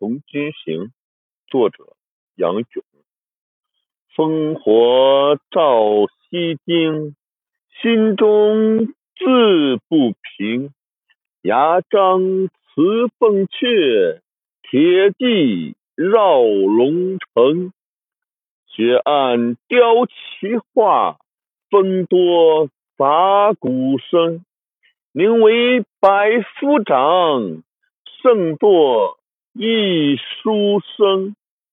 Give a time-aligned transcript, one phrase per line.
[0.00, 0.84] 从军行》，
[1.46, 1.84] 作者
[2.34, 2.82] 杨炯。
[4.16, 7.14] 烽火照西京，
[7.82, 10.72] 心中自不平。
[11.42, 14.20] 牙璋辞凤阙，
[14.62, 17.74] 铁骑绕龙城。
[18.68, 21.18] 雪暗雕旗画，
[21.68, 24.46] 风多杂鼓声。
[25.12, 27.62] 宁为百夫长，
[28.22, 29.19] 胜作
[29.54, 31.34] 一书生。